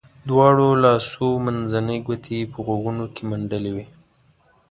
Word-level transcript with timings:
دواړو 0.29 0.67
لاسو 0.83 1.25
منځنۍ 1.45 1.99
ګوتې 2.07 2.33
یې 2.39 2.45
په 2.51 2.57
غوږونو 2.65 3.05
کې 3.13 3.23
منډلې 3.29 3.71
وې. 3.75 3.85